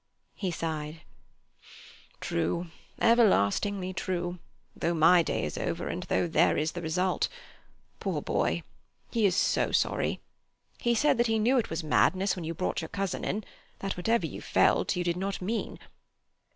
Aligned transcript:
'"He 0.33 0.49
sighed: 0.49 1.01
"True, 2.21 2.71
everlastingly 2.99 3.93
true, 3.93 4.39
though 4.75 4.95
my 4.95 5.21
day 5.21 5.45
is 5.45 5.59
over, 5.59 5.89
and 5.89 6.01
though 6.01 6.27
there 6.27 6.57
is 6.57 6.71
the 6.71 6.81
result. 6.81 7.29
Poor 7.99 8.19
boy! 8.19 8.63
He 9.11 9.27
is 9.27 9.35
so 9.35 9.71
sorry! 9.71 10.19
He 10.79 10.95
said 10.95 11.23
he 11.27 11.37
knew 11.37 11.59
it 11.59 11.69
was 11.69 11.83
madness 11.83 12.35
when 12.35 12.45
you 12.45 12.55
brought 12.55 12.81
your 12.81 12.89
cousin 12.89 13.23
in; 13.23 13.43
that 13.77 13.95
whatever 13.95 14.25
you 14.25 14.41
felt 14.41 14.95
you 14.95 15.03
did 15.03 15.17
not 15.17 15.39
mean. 15.39 15.77